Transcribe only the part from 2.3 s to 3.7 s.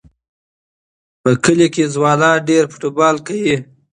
ډېر فوټبال کوي.